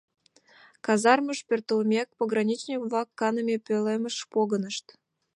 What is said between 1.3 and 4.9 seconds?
пӧртылмек, пограничник-влак каныме пӧлемыш погынышт.